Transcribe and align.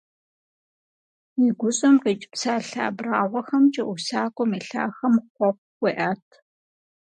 И 1.45 1.47
гущӀэм 1.59 1.95
къикӀ 2.03 2.27
псалъэ 2.31 2.81
абрагъуэхэмкӀэ 2.87 3.83
усакӀуэм 3.91 4.51
и 4.57 4.61
лъахэм 4.67 5.13
хъуэхъу 5.35 5.63
хуеӀэт. 5.75 6.27